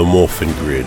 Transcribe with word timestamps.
the 0.00 0.06
Morphin 0.06 0.50
Grid, 0.52 0.86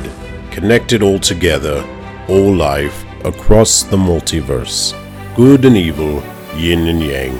connected 0.50 1.04
all 1.04 1.20
together, 1.20 1.88
all 2.28 2.52
life 2.52 3.06
across 3.24 3.84
the 3.84 3.96
multiverse, 3.96 4.92
good 5.36 5.66
and 5.66 5.78
evil, 5.78 6.24
yin 6.56 6.88
and 6.88 7.00
yang. 7.00 7.38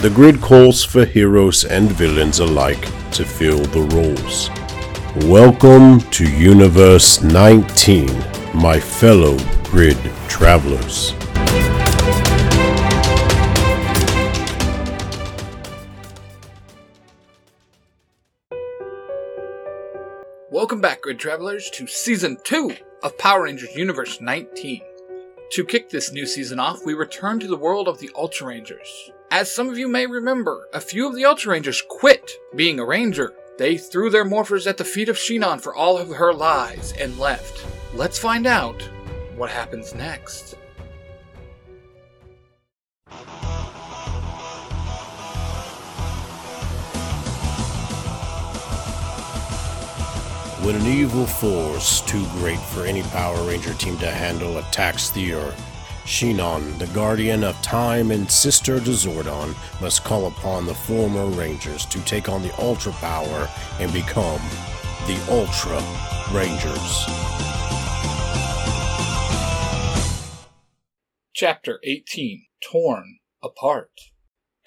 The 0.00 0.10
grid 0.10 0.40
calls 0.40 0.82
for 0.82 1.04
heroes 1.04 1.64
and 1.64 1.88
villains 1.88 2.40
alike 2.40 2.82
to 3.12 3.24
fill 3.24 3.62
the 3.66 3.82
roles. 3.94 4.50
Welcome 5.30 6.00
to 6.10 6.28
Universe 6.28 7.22
19, 7.22 8.08
my 8.52 8.80
fellow 8.80 9.38
grid 9.70 9.98
travelers. 10.26 11.14
Welcome 20.64 20.80
back, 20.80 21.02
Grid 21.02 21.18
Travelers, 21.18 21.68
to 21.72 21.86
Season 21.86 22.38
2 22.42 22.74
of 23.02 23.18
Power 23.18 23.42
Rangers 23.42 23.76
Universe 23.76 24.22
19. 24.22 24.80
To 25.50 25.62
kick 25.62 25.90
this 25.90 26.10
new 26.10 26.24
season 26.24 26.58
off, 26.58 26.86
we 26.86 26.94
return 26.94 27.38
to 27.40 27.46
the 27.46 27.58
world 27.58 27.86
of 27.86 27.98
the 27.98 28.08
Ultra 28.16 28.46
Rangers. 28.46 29.10
As 29.30 29.54
some 29.54 29.68
of 29.68 29.76
you 29.76 29.88
may 29.88 30.06
remember, 30.06 30.66
a 30.72 30.80
few 30.80 31.06
of 31.06 31.14
the 31.14 31.26
Ultra 31.26 31.52
Rangers 31.52 31.82
quit 31.86 32.30
being 32.56 32.80
a 32.80 32.84
Ranger. 32.86 33.34
They 33.58 33.76
threw 33.76 34.08
their 34.08 34.24
morphers 34.24 34.66
at 34.66 34.78
the 34.78 34.86
feet 34.86 35.10
of 35.10 35.16
Shenon 35.16 35.60
for 35.60 35.74
all 35.74 35.98
of 35.98 36.08
her 36.08 36.32
lies 36.32 36.94
and 36.98 37.18
left. 37.18 37.62
Let's 37.92 38.18
find 38.18 38.46
out 38.46 38.80
what 39.36 39.50
happens 39.50 39.94
next. 39.94 40.56
When 50.64 50.76
an 50.76 50.86
evil 50.86 51.26
force 51.26 52.00
too 52.00 52.24
great 52.38 52.58
for 52.58 52.86
any 52.86 53.02
Power 53.02 53.46
Ranger 53.46 53.74
team 53.74 53.98
to 53.98 54.10
handle 54.10 54.56
attacks 54.56 55.10
the 55.10 55.34
Earth, 55.34 55.60
Shenon, 56.06 56.78
the 56.78 56.86
guardian 56.86 57.44
of 57.44 57.60
time 57.60 58.10
and 58.10 58.30
sister 58.30 58.80
to 58.80 58.90
Zordon, 58.92 59.54
must 59.82 60.04
call 60.04 60.26
upon 60.26 60.64
the 60.64 60.74
former 60.74 61.26
Rangers 61.26 61.84
to 61.84 62.00
take 62.06 62.30
on 62.30 62.42
the 62.42 62.58
Ultra 62.58 62.92
Power 62.92 63.50
and 63.78 63.92
become 63.92 64.40
the 65.06 65.22
Ultra 65.28 65.82
Rangers. 66.32 67.04
Chapter 71.34 71.78
18 71.84 72.46
Torn 72.62 73.18
Apart. 73.42 73.90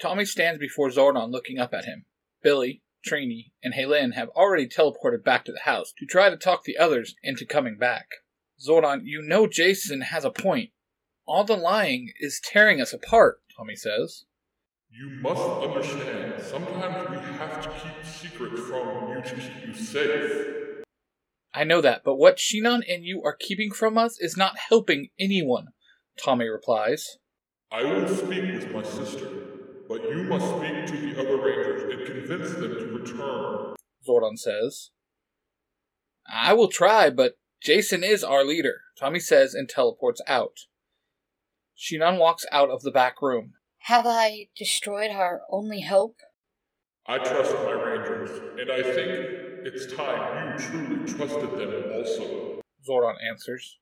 Tommy 0.00 0.24
stands 0.24 0.60
before 0.60 0.90
Zordon 0.90 1.32
looking 1.32 1.58
up 1.58 1.74
at 1.74 1.86
him. 1.86 2.04
Billy, 2.40 2.82
Trini, 3.08 3.50
and 3.62 3.74
Helen 3.74 4.12
have 4.12 4.28
already 4.30 4.68
teleported 4.68 5.24
back 5.24 5.44
to 5.44 5.52
the 5.52 5.60
house 5.60 5.92
to 5.98 6.06
try 6.06 6.30
to 6.30 6.36
talk 6.36 6.64
the 6.64 6.76
others 6.76 7.14
into 7.22 7.46
coming 7.46 7.78
back. 7.78 8.06
Zordon, 8.60 9.00
you 9.04 9.22
know 9.22 9.46
Jason 9.46 10.02
has 10.02 10.24
a 10.24 10.30
point. 10.30 10.70
All 11.26 11.44
the 11.44 11.56
lying 11.56 12.12
is 12.20 12.40
tearing 12.42 12.80
us 12.80 12.92
apart, 12.92 13.40
Tommy 13.56 13.76
says. 13.76 14.24
You 14.90 15.10
must 15.20 15.42
understand, 15.42 16.42
sometimes 16.42 17.10
we 17.10 17.16
have 17.16 17.62
to 17.62 17.68
keep 17.68 18.04
secrets 18.04 18.60
from 18.62 19.10
you 19.10 19.22
to 19.22 19.34
keep 19.36 19.66
you 19.66 19.74
safe. 19.74 20.84
I 21.54 21.64
know 21.64 21.80
that, 21.80 22.02
but 22.04 22.16
what 22.16 22.38
Shenon 22.38 22.80
and 22.88 23.04
you 23.04 23.22
are 23.24 23.36
keeping 23.38 23.70
from 23.70 23.98
us 23.98 24.18
is 24.20 24.36
not 24.36 24.58
helping 24.68 25.08
anyone, 25.18 25.68
Tommy 26.22 26.46
replies. 26.46 27.18
I 27.70 27.84
will 27.84 28.08
speak 28.08 28.42
with 28.42 28.72
my 28.72 28.82
sister, 28.82 29.28
but 29.88 30.02
you 30.02 30.22
must 30.24 30.46
speak 30.46 30.86
to 30.86 30.96
the 30.96 31.18
other 31.18 31.36
Rangers 31.38 31.82
and 31.92 32.06
convince 32.06 32.52
them 32.54 32.74
to 32.74 32.86
return. 32.98 33.74
Zordon 34.06 34.38
says. 34.38 34.90
I 36.30 36.52
will 36.52 36.68
try, 36.68 37.08
but 37.08 37.38
Jason 37.62 38.04
is 38.04 38.22
our 38.22 38.44
leader, 38.44 38.82
Tommy 38.98 39.18
says 39.18 39.54
and 39.54 39.68
teleports 39.68 40.20
out. 40.26 40.58
Shenon 41.76 42.18
walks 42.18 42.44
out 42.52 42.70
of 42.70 42.82
the 42.82 42.90
back 42.90 43.22
room. 43.22 43.54
Have 43.82 44.06
I 44.06 44.48
destroyed 44.56 45.10
our 45.10 45.42
only 45.50 45.80
hope? 45.80 46.16
I 47.06 47.18
trust 47.18 47.54
my 47.54 47.70
Rangers, 47.70 48.30
and 48.60 48.70
I 48.70 48.82
think 48.82 49.64
it's 49.64 49.90
time 49.94 50.58
you 50.58 50.66
truly 50.66 51.06
trusted 51.06 51.50
them 51.58 51.92
also. 51.94 52.60
Zordon 52.86 53.14
answers. 53.26 53.78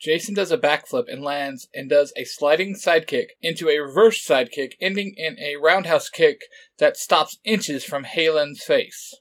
Jason 0.00 0.34
does 0.34 0.52
a 0.52 0.58
backflip 0.58 1.04
and 1.08 1.22
lands 1.22 1.68
and 1.74 1.90
does 1.90 2.12
a 2.16 2.24
sliding 2.24 2.74
sidekick 2.74 3.30
into 3.42 3.68
a 3.68 3.80
reverse 3.80 4.24
sidekick, 4.24 4.74
ending 4.80 5.14
in 5.16 5.36
a 5.40 5.56
roundhouse 5.56 6.08
kick 6.08 6.42
that 6.78 6.96
stops 6.96 7.38
inches 7.44 7.84
from 7.84 8.04
Helen's 8.04 8.62
face. 8.62 9.14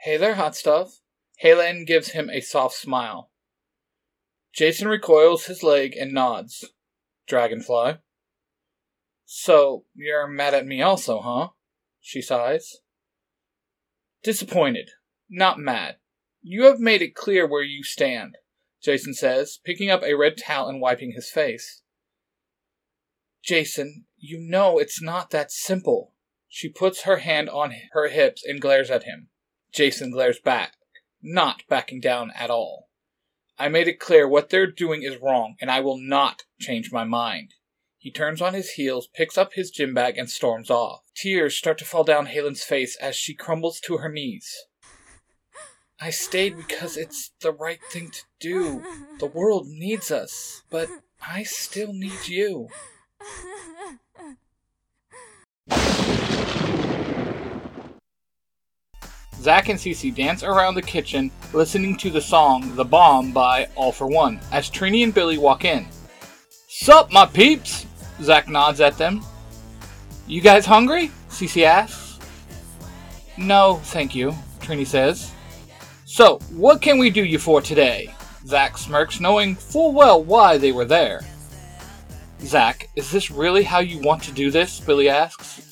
Hey 0.00 0.16
there, 0.16 0.36
hot 0.36 0.54
stuff. 0.54 1.00
Helen 1.38 1.84
gives 1.84 2.10
him 2.10 2.30
a 2.30 2.40
soft 2.40 2.76
smile. 2.76 3.30
Jason 4.54 4.88
recoils 4.88 5.46
his 5.46 5.62
leg 5.62 5.96
and 5.96 6.12
nods. 6.12 6.64
Dragonfly. 7.26 7.98
So, 9.24 9.84
you're 9.94 10.26
mad 10.26 10.54
at 10.54 10.66
me 10.66 10.82
also, 10.82 11.20
huh? 11.20 11.48
She 12.00 12.20
sighs. 12.20 12.78
Disappointed, 14.22 14.90
not 15.28 15.58
mad. 15.58 15.96
You 16.42 16.64
have 16.64 16.78
made 16.78 17.00
it 17.02 17.14
clear 17.14 17.46
where 17.46 17.62
you 17.62 17.82
stand. 17.82 18.36
Jason 18.82 19.14
says, 19.14 19.58
picking 19.64 19.90
up 19.90 20.02
a 20.02 20.14
red 20.14 20.36
towel 20.36 20.68
and 20.68 20.80
wiping 20.80 21.12
his 21.12 21.30
face. 21.30 21.82
Jason, 23.42 24.06
you 24.16 24.38
know 24.38 24.78
it's 24.78 25.02
not 25.02 25.30
that 25.30 25.50
simple. 25.50 26.14
She 26.48 26.68
puts 26.68 27.02
her 27.02 27.18
hand 27.18 27.48
on 27.48 27.74
her 27.92 28.08
hips 28.08 28.44
and 28.44 28.60
glares 28.60 28.90
at 28.90 29.04
him. 29.04 29.28
Jason 29.72 30.10
glares 30.10 30.40
back, 30.40 30.74
not 31.22 31.62
backing 31.68 32.00
down 32.00 32.32
at 32.34 32.50
all. 32.50 32.88
I 33.58 33.68
made 33.68 33.88
it 33.88 34.00
clear 34.00 34.26
what 34.26 34.48
they're 34.48 34.70
doing 34.70 35.02
is 35.02 35.18
wrong, 35.18 35.56
and 35.60 35.70
I 35.70 35.80
will 35.80 35.98
not 35.98 36.44
change 36.58 36.90
my 36.90 37.04
mind. 37.04 37.54
He 37.98 38.10
turns 38.10 38.40
on 38.40 38.54
his 38.54 38.72
heels, 38.72 39.08
picks 39.12 39.36
up 39.36 39.52
his 39.52 39.70
gym 39.70 39.92
bag, 39.92 40.16
and 40.16 40.30
storms 40.30 40.70
off. 40.70 41.02
Tears 41.14 41.56
start 41.56 41.76
to 41.78 41.84
fall 41.84 42.02
down 42.02 42.26
Helen's 42.26 42.64
face 42.64 42.96
as 42.96 43.14
she 43.14 43.34
crumbles 43.34 43.78
to 43.80 43.98
her 43.98 44.08
knees. 44.08 44.50
I 46.02 46.08
stayed 46.08 46.56
because 46.56 46.96
it's 46.96 47.30
the 47.42 47.52
right 47.52 47.80
thing 47.92 48.10
to 48.10 48.22
do. 48.40 48.82
The 49.18 49.26
world 49.26 49.68
needs 49.68 50.10
us, 50.10 50.62
but 50.70 50.88
I 51.20 51.42
still 51.42 51.92
need 51.92 52.26
you. 52.26 52.68
Zach 59.34 59.68
and 59.68 59.78
Cece 59.78 60.14
dance 60.14 60.42
around 60.42 60.74
the 60.74 60.82
kitchen, 60.82 61.30
listening 61.52 61.98
to 61.98 62.08
the 62.10 62.20
song 62.20 62.74
The 62.76 62.84
Bomb 62.84 63.32
by 63.32 63.68
All 63.74 63.92
for 63.92 64.06
One, 64.06 64.40
as 64.52 64.70
Trini 64.70 65.04
and 65.04 65.12
Billy 65.12 65.36
walk 65.36 65.66
in. 65.66 65.86
Sup, 66.68 67.12
my 67.12 67.26
peeps? 67.26 67.86
Zach 68.22 68.48
nods 68.48 68.80
at 68.80 68.96
them. 68.96 69.22
You 70.26 70.40
guys 70.40 70.64
hungry? 70.64 71.10
Cece 71.28 71.64
asks. 71.64 72.18
No, 73.36 73.80
thank 73.84 74.14
you, 74.14 74.34
Trini 74.60 74.86
says. 74.86 75.32
So, 76.20 76.38
what 76.50 76.82
can 76.82 76.98
we 76.98 77.08
do 77.08 77.24
you 77.24 77.38
for 77.38 77.62
today? 77.62 78.14
Zack 78.44 78.76
smirks, 78.76 79.20
knowing 79.20 79.54
full 79.54 79.94
well 79.94 80.22
why 80.22 80.58
they 80.58 80.70
were 80.70 80.84
there. 80.84 81.22
Zack, 82.42 82.90
is 82.94 83.10
this 83.10 83.30
really 83.30 83.62
how 83.62 83.78
you 83.78 83.98
want 84.00 84.22
to 84.24 84.32
do 84.32 84.50
this? 84.50 84.80
Billy 84.80 85.08
asks. 85.08 85.62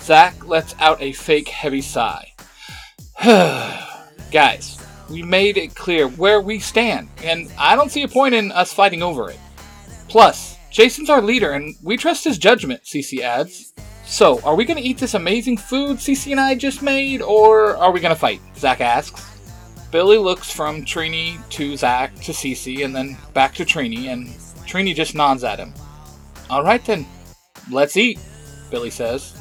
Zack 0.00 0.46
lets 0.48 0.74
out 0.80 1.02
a 1.02 1.12
fake 1.12 1.48
heavy 1.48 1.82
sigh. 1.82 2.32
Guys, 4.32 4.82
we 5.10 5.22
made 5.22 5.58
it 5.58 5.74
clear 5.74 6.08
where 6.08 6.40
we 6.40 6.58
stand, 6.58 7.10
and 7.22 7.52
I 7.58 7.76
don't 7.76 7.92
see 7.92 8.02
a 8.02 8.08
point 8.08 8.34
in 8.34 8.52
us 8.52 8.72
fighting 8.72 9.02
over 9.02 9.28
it. 9.28 9.38
Plus, 10.08 10.56
Jason's 10.70 11.10
our 11.10 11.20
leader, 11.20 11.50
and 11.50 11.76
we 11.82 11.98
trust 11.98 12.24
his 12.24 12.38
judgment, 12.38 12.84
Cece 12.84 13.20
adds. 13.20 13.74
So, 14.06 14.40
are 14.40 14.54
we 14.54 14.64
gonna 14.64 14.80
eat 14.80 14.96
this 14.96 15.12
amazing 15.12 15.58
food 15.58 15.98
Cece 15.98 16.30
and 16.30 16.40
I 16.40 16.54
just 16.54 16.80
made, 16.80 17.20
or 17.20 17.76
are 17.76 17.92
we 17.92 18.00
gonna 18.00 18.16
fight? 18.16 18.40
Zack 18.56 18.80
asks. 18.80 19.26
Billy 19.90 20.18
looks 20.18 20.50
from 20.50 20.84
Trini 20.84 21.36
to 21.50 21.76
Zach 21.76 22.14
to 22.20 22.32
Cece 22.32 22.84
and 22.84 22.94
then 22.94 23.16
back 23.34 23.54
to 23.54 23.64
Trini, 23.64 24.06
and 24.06 24.28
Trini 24.66 24.94
just 24.94 25.16
nods 25.16 25.42
at 25.42 25.58
him. 25.58 25.74
Alright 26.48 26.84
then, 26.84 27.06
let's 27.70 27.96
eat, 27.96 28.18
Billy 28.70 28.90
says. 28.90 29.36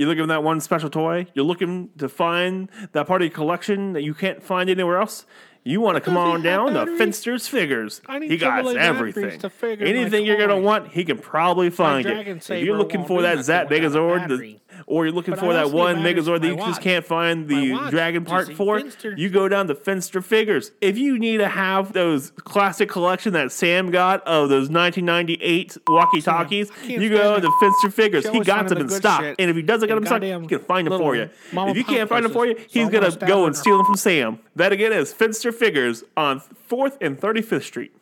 You're 0.00 0.08
looking 0.08 0.22
for 0.22 0.28
that 0.28 0.42
one 0.42 0.62
special 0.62 0.88
toy. 0.88 1.26
You're 1.34 1.44
looking 1.44 1.90
to 1.98 2.08
find 2.08 2.70
that 2.92 3.06
part 3.06 3.20
of 3.20 3.26
your 3.26 3.34
collection 3.34 3.92
that 3.92 4.02
you 4.02 4.14
can't 4.14 4.42
find 4.42 4.70
anywhere 4.70 4.96
else. 4.96 5.26
You 5.62 5.82
want 5.82 5.96
to 5.96 6.00
come 6.00 6.16
on 6.16 6.40
down 6.40 6.72
to? 6.72 6.96
Finster's 6.96 7.46
Figures. 7.46 8.00
I 8.06 8.18
need 8.18 8.30
he 8.30 8.38
got 8.38 8.64
AAA 8.64 8.76
everything. 8.76 9.38
to 9.40 9.50
figure 9.50 9.86
Anything 9.86 10.24
you're 10.24 10.38
gonna 10.38 10.58
want, 10.58 10.88
he 10.88 11.04
can 11.04 11.18
probably 11.18 11.68
find 11.68 12.06
it. 12.06 12.28
If 12.28 12.64
you're 12.64 12.78
looking 12.78 13.04
for 13.04 13.20
that 13.20 13.44
Zap 13.44 13.68
Megazord. 13.68 14.58
Or 14.90 15.04
you're 15.06 15.14
looking 15.14 15.34
But 15.34 15.40
for 15.40 15.52
that 15.52 15.70
one 15.70 15.98
Megazord 15.98 16.40
that 16.40 16.48
you 16.48 16.56
my 16.56 16.66
just 16.66 16.82
can't 16.82 17.06
find 17.06 17.48
the 17.48 17.72
watch 17.72 17.90
Dragon 17.90 18.24
Park 18.24 18.46
Part 18.46 18.56
for, 18.56 18.80
Finster. 18.80 19.14
you 19.16 19.30
go 19.30 19.48
down 19.48 19.68
to 19.68 19.74
Finster 19.74 20.20
Figures. 20.20 20.72
If 20.80 20.98
you 20.98 21.18
need 21.18 21.38
to 21.38 21.48
have 21.48 21.92
those 21.92 22.30
classic 22.30 22.88
collection 22.88 23.32
that 23.34 23.52
Sam 23.52 23.90
got 23.90 24.26
of 24.26 24.48
those 24.48 24.68
1998 24.68 25.78
walkie 25.88 26.20
talkies, 26.20 26.68
Sam, 26.68 26.76
I 26.76 26.86
can't 26.86 27.02
you 27.02 27.08
go 27.10 27.40
to 27.40 27.50
Finster 27.60 27.90
Figures. 27.90 28.28
He 28.28 28.40
got 28.40 28.68
them 28.68 28.78
the 28.78 28.80
in 28.82 28.86
good 28.88 28.96
stock, 28.96 29.20
shit. 29.22 29.36
and 29.38 29.48
if 29.48 29.56
he 29.56 29.62
doesn't 29.62 29.88
get 29.88 29.94
them 29.94 30.02
in 30.04 30.06
stock, 30.06 30.22
he 30.22 30.46
can 30.48 30.58
find 30.58 30.86
them 30.86 30.98
for 30.98 31.14
you. 31.14 31.30
If 31.52 31.76
you 31.76 31.84
can't 31.84 32.08
find 32.08 32.24
them 32.24 32.32
for 32.32 32.46
you, 32.46 32.56
he's 32.68 32.88
gonna 32.88 33.14
go 33.16 33.46
and 33.46 33.56
steal 33.56 33.76
them 33.76 33.86
from 33.86 33.96
Sam. 33.96 34.40
That 34.56 34.72
again 34.72 34.92
is 34.92 35.12
Finster 35.12 35.52
Figures 35.52 36.02
on 36.16 36.40
4th 36.68 36.96
and 37.00 37.18
35th 37.18 37.62
Street. 37.62 37.94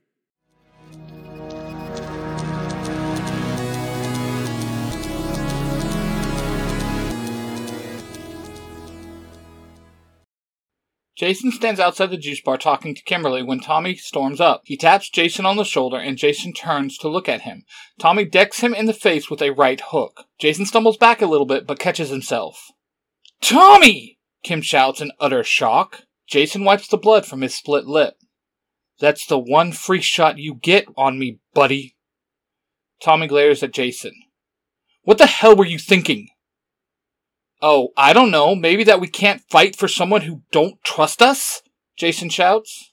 Jason 11.18 11.50
stands 11.50 11.80
outside 11.80 12.12
the 12.12 12.16
juice 12.16 12.40
bar 12.40 12.56
talking 12.56 12.94
to 12.94 13.02
Kimberly 13.02 13.42
when 13.42 13.58
Tommy 13.58 13.96
storms 13.96 14.40
up. 14.40 14.62
He 14.64 14.76
taps 14.76 15.10
Jason 15.10 15.44
on 15.44 15.56
the 15.56 15.64
shoulder 15.64 15.96
and 15.96 16.16
Jason 16.16 16.52
turns 16.52 16.96
to 16.98 17.08
look 17.08 17.28
at 17.28 17.40
him. 17.40 17.64
Tommy 17.98 18.24
decks 18.24 18.60
him 18.60 18.72
in 18.72 18.86
the 18.86 18.92
face 18.92 19.28
with 19.28 19.42
a 19.42 19.50
right 19.50 19.80
hook. 19.88 20.26
Jason 20.38 20.64
stumbles 20.64 20.96
back 20.96 21.20
a 21.20 21.26
little 21.26 21.44
bit 21.44 21.66
but 21.66 21.80
catches 21.80 22.10
himself. 22.10 22.70
Tommy! 23.40 24.20
Kim 24.44 24.62
shouts 24.62 25.00
in 25.00 25.10
utter 25.18 25.42
shock. 25.42 26.02
Jason 26.28 26.62
wipes 26.62 26.86
the 26.86 26.96
blood 26.96 27.26
from 27.26 27.40
his 27.40 27.52
split 27.52 27.86
lip. 27.86 28.14
That's 29.00 29.26
the 29.26 29.40
one 29.40 29.72
free 29.72 30.00
shot 30.00 30.38
you 30.38 30.54
get 30.54 30.86
on 30.96 31.18
me, 31.18 31.40
buddy. 31.52 31.96
Tommy 33.02 33.26
glares 33.26 33.64
at 33.64 33.72
Jason. 33.72 34.12
What 35.02 35.18
the 35.18 35.26
hell 35.26 35.56
were 35.56 35.66
you 35.66 35.80
thinking? 35.80 36.28
Oh, 37.60 37.88
I 37.96 38.12
don't 38.12 38.30
know. 38.30 38.54
Maybe 38.54 38.84
that 38.84 39.00
we 39.00 39.08
can't 39.08 39.42
fight 39.50 39.76
for 39.76 39.88
someone 39.88 40.22
who 40.22 40.42
don't 40.52 40.82
trust 40.84 41.20
us? 41.20 41.62
Jason 41.96 42.28
shouts. 42.28 42.92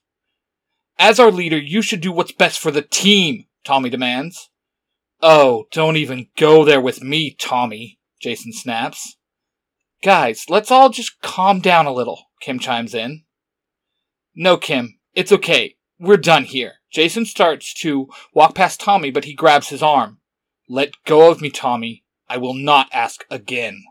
As 0.98 1.20
our 1.20 1.32
leader, 1.32 1.58
you 1.58 1.82
should 1.82 2.02
do 2.02 2.12
what's 2.12 2.32
best 2.32 2.60
for 2.60 2.72
the 2.72 2.82
team, 2.82 3.46
Tommy 3.64 3.90
demands. 3.90 4.50
Oh, 5.22 5.66
don't 5.72 5.98
even 5.98 6.30
go 6.38 6.66
there 6.66 6.82
with 6.82 7.04
me, 7.04 7.36
Tommy, 7.38 8.00
Jason 8.20 8.54
snaps. 8.54 9.18
Guys, 10.04 10.46
let's 10.50 10.72
all 10.72 10.90
just 10.90 11.22
calm 11.22 11.60
down 11.60 11.86
a 11.86 11.94
little, 11.94 12.26
Kim 12.42 12.60
chimes 12.60 12.94
in. 12.94 13.24
No, 14.36 14.58
Kim, 14.58 15.00
it's 15.14 15.32
okay. 15.32 15.76
We're 16.00 16.18
done 16.18 16.44
here. 16.44 16.76
Jason 16.92 17.26
starts 17.26 17.74
to 17.76 18.10
walk 18.34 18.56
past 18.56 18.80
Tommy, 18.80 19.12
but 19.12 19.26
he 19.26 19.34
grabs 19.34 19.70
his 19.70 19.84
arm. 19.84 20.20
Let 20.68 20.94
go 21.06 21.30
of 21.30 21.42
me, 21.42 21.50
Tommy. 21.50 22.04
I 22.28 22.38
will 22.38 22.54
not 22.54 22.90
ask 22.92 23.26
again. 23.30 23.84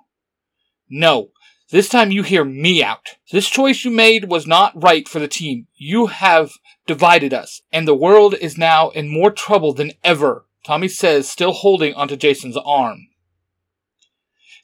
No, 0.89 1.31
this 1.71 1.89
time 1.89 2.11
you 2.11 2.23
hear 2.23 2.45
me 2.45 2.83
out. 2.83 3.17
This 3.33 3.49
choice 3.49 3.85
you 3.85 3.91
made 3.91 4.31
was 4.31 4.47
not 4.47 4.81
right 4.81 5.09
for 5.09 5.19
the 5.19 5.29
team. 5.29 5.67
You 5.75 6.07
have 6.07 6.53
divided 6.87 7.33
us, 7.33 7.63
and 7.73 7.89
the 7.89 7.95
world 7.95 8.35
is 8.35 8.59
now 8.59 8.91
in 8.91 9.09
more 9.09 9.31
trouble 9.31 9.73
than 9.73 9.93
ever, 10.03 10.47
Tommy 10.65 10.89
says, 10.89 11.29
still 11.29 11.53
holding 11.53 11.95
onto 11.95 12.17
Jason's 12.17 12.57
arm. 12.57 13.09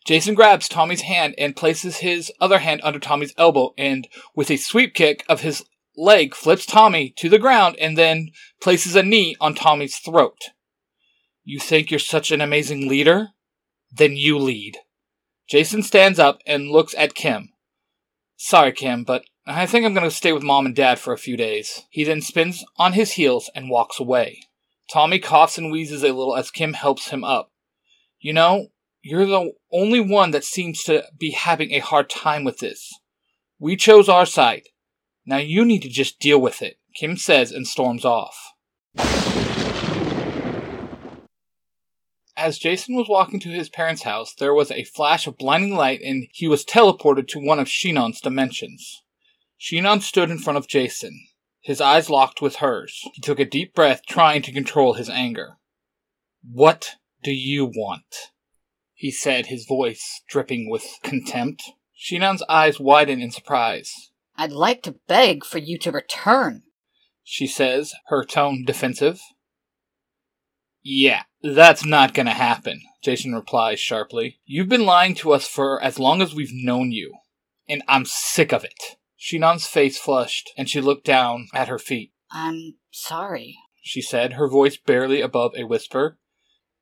Jason 0.07 0.35
grabs 0.35 0.69
Tommy's 0.69 1.03
hand 1.03 1.35
and 1.37 1.57
places 1.57 1.99
his 1.99 2.33
other 2.41 2.59
hand 2.59 2.81
under 2.83 2.99
Tommy's 2.99 3.35
elbow, 3.37 3.75
and 3.77 4.09
with 4.35 4.51
a 4.51 4.57
sweep 4.57 4.95
kick 4.95 5.25
of 5.29 5.41
his 5.41 5.65
leg, 5.97 6.35
flips 6.35 6.65
Tommy 6.65 7.11
to 7.17 7.29
the 7.29 7.39
ground 7.39 7.77
and 7.79 7.99
then 7.99 8.31
places 8.61 8.95
a 8.95 9.03
knee 9.03 9.37
on 9.41 9.55
Tommy's 9.55 9.97
throat. 9.97 10.39
You 11.45 11.59
think 11.59 11.91
you're 11.91 11.99
such 11.99 12.31
an 12.31 12.41
amazing 12.41 12.89
leader? 12.89 13.29
Then 13.93 14.17
you 14.17 14.39
lead. 14.39 14.79
Jason 15.51 15.83
stands 15.83 16.21
up 16.21 16.41
and 16.47 16.71
looks 16.71 16.95
at 16.97 17.15
Kim. 17.15 17.51
Sorry, 18.37 18.73
Kim, 18.73 19.03
but 19.03 19.25
I 19.47 19.67
think 19.67 19.85
I'm 19.85 19.95
going 19.95 20.09
to 20.09 20.15
stay 20.15 20.33
with 20.33 20.45
mom 20.45 20.65
and 20.65 20.77
dad 20.77 21.01
for 21.01 21.13
a 21.13 21.19
few 21.19 21.37
days. 21.37 21.83
He 21.91 22.05
then 22.05 22.21
spins 22.21 22.65
on 22.77 22.93
his 22.93 23.13
heels 23.13 23.51
and 23.53 23.69
walks 23.69 23.99
away. 23.99 24.43
Tommy 24.93 25.19
coughs 25.19 25.59
and 25.59 25.73
wheezes 25.73 26.05
a 26.05 26.13
little 26.13 26.37
as 26.37 26.53
Kim 26.53 26.75
helps 26.75 27.09
him 27.09 27.25
up. 27.25 27.51
You 28.21 28.33
know, 28.33 28.69
you're 29.03 29.27
the 29.27 29.53
only 29.73 30.01
one 30.01 30.31
that 30.31 30.45
seems 30.45 30.85
to 30.85 31.05
be 31.19 31.33
having 31.33 31.73
a 31.73 31.81
hard 31.81 32.09
time 32.09 32.45
with 32.45 32.59
this. 32.59 32.89
We 33.59 33.77
chose 33.77 34.09
our 34.09 34.27
side. 34.27 34.69
Now 35.27 35.39
you 35.39 35.65
need 35.65 35.83
to 35.83 35.89
just 35.89 36.21
deal 36.21 36.41
with 36.41 36.63
it, 36.63 36.79
Kim 36.95 37.17
says 37.17 37.51
and 37.51 37.67
storms 37.67 38.05
off. 38.05 38.53
As 42.41 42.59
Jason 42.59 42.97
was 42.97 43.07
walking 43.07 43.39
to 43.41 43.51
his 43.51 43.69
parents' 43.69 44.05
house, 44.05 44.33
there 44.33 44.55
was 44.55 44.71
a 44.71 44.85
flash 44.85 45.27
of 45.27 45.37
blinding 45.37 45.75
light 45.75 46.01
and 46.03 46.27
he 46.33 46.49
was 46.49 46.65
teleported 46.65 47.29
to 47.29 47.39
one 47.39 47.59
of 47.59 47.69
Shenon's 47.69 48.19
dimensions. 48.19 49.03
Shenon 49.61 50.01
stood 50.01 50.31
in 50.31 50.39
front 50.39 50.57
of 50.57 50.67
Jason, 50.67 51.27
his 51.61 51.83
eyes 51.83 52.09
locked 52.09 52.41
with 52.41 52.57
hers. 52.57 53.03
He 53.13 53.21
took 53.21 53.39
a 53.39 53.45
deep 53.45 53.75
breath, 53.75 54.01
trying 54.09 54.41
to 54.43 54.53
control 54.53 54.95
his 54.95 55.11
anger. 55.11 55.59
What 56.43 56.93
do 57.23 57.31
you 57.31 57.67
want? 57.67 58.31
He 58.95 59.11
said, 59.11 59.47
his 59.47 59.67
voice 59.67 60.23
dripping 60.27 60.71
with 60.71 60.87
contempt. 61.03 61.63
Shenon's 61.95 62.43
eyes 62.49 62.81
widen 62.81 63.21
in 63.21 63.31
surprise. 63.31 63.93
I'd 64.35 64.51
like 64.51 64.83
to 64.85 64.97
beg 65.07 65.45
for 65.45 65.59
you 65.59 65.77
to 65.81 65.93
return. 65.93 66.63
She 67.23 67.47
says, 67.47 67.93
her 68.07 68.25
tone 68.25 68.65
defensive. 68.65 69.21
Yeah, 70.83 71.25
that's 71.43 71.85
not 71.85 72.15
gonna 72.15 72.35
happen, 72.35 72.83
Jason 73.03 73.35
replies 73.35 73.81
sharply. 73.81 74.41
You've 74.45 74.69
been 74.69 74.85
lying 74.85 75.15
to 75.17 75.33
us 75.33 75.47
for 75.47 75.81
as 75.83 75.99
long 75.99 76.21
as 76.21 76.35
we've 76.35 76.53
known 76.53 76.93
you, 76.93 77.15
and 77.69 77.83
I'm 77.89 78.05
sick 78.05 78.53
of 78.53 78.65
it. 78.65 78.97
Shenon's 79.17 79.67
face 79.67 79.99
flushed, 79.99 80.51
and 80.57 80.69
she 80.69 80.81
looked 80.81 81.05
down 81.05 81.49
at 81.55 81.69
her 81.69 81.79
feet. 81.79 82.13
I'm 82.31 82.77
sorry. 82.91 83.57
She 83.83 84.01
said, 84.01 84.35
her 84.35 84.49
voice 84.49 84.77
barely 84.77 85.21
above 85.21 85.53
a 85.57 85.65
whisper. 85.65 86.19